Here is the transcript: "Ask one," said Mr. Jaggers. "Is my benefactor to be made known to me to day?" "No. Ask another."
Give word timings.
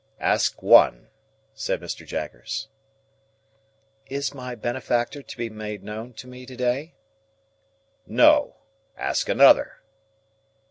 "Ask 0.19 0.63
one," 0.63 1.09
said 1.53 1.79
Mr. 1.79 2.07
Jaggers. 2.07 2.69
"Is 4.07 4.33
my 4.33 4.55
benefactor 4.55 5.21
to 5.21 5.37
be 5.37 5.47
made 5.47 5.83
known 5.83 6.13
to 6.13 6.27
me 6.27 6.47
to 6.47 6.55
day?" 6.55 6.95
"No. 8.07 8.55
Ask 8.97 9.29
another." 9.29 9.75